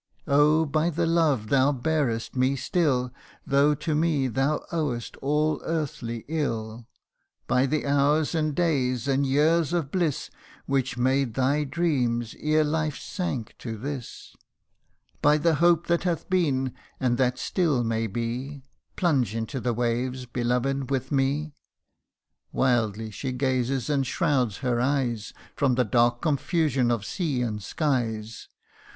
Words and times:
Oh! 0.25 0.65
by 0.65 0.89
the 0.89 1.05
love 1.05 1.49
thou 1.49 1.71
bear'st 1.71 2.33
ine 2.35 2.57
still, 2.57 3.13
Though 3.45 3.75
to 3.75 3.93
me 3.93 4.27
thou 4.27 4.65
owest 4.71 5.15
all 5.17 5.61
earthly 5.63 6.25
ill; 6.27 6.87
By 7.45 7.67
the 7.67 7.85
hours, 7.85 8.33
and 8.33 8.55
days, 8.55 9.07
and 9.07 9.27
years 9.27 9.73
of 9.73 9.91
bliss 9.91 10.31
Which 10.65 10.97
made 10.97 11.35
thy 11.35 11.65
dreams, 11.65 12.33
ere 12.39 12.63
life 12.63 12.97
sank 12.97 13.53
to 13.59 13.77
this; 13.77 14.35
By 15.21 15.37
the 15.37 15.53
hope 15.61 15.85
that 15.85 16.01
hath 16.01 16.27
been, 16.31 16.73
and 16.99 17.19
that 17.19 17.37
still 17.37 17.83
may 17.83 18.07
be, 18.07 18.63
Plunge 18.95 19.35
into 19.35 19.59
the 19.59 19.71
waves, 19.71 20.25
beloved, 20.25 20.89
with 20.89 21.11
me." 21.11 21.53
Wildly 22.51 23.11
she 23.11 23.31
gazes, 23.31 23.87
and 23.87 24.07
shrouds 24.07 24.57
her 24.65 24.81
eyes 24.81 25.31
From 25.55 25.75
the 25.75 25.85
dark 25.85 26.23
confusion 26.23 26.89
of 26.89 27.05
sea 27.05 27.43
and 27.43 27.61
skies. 27.61 28.47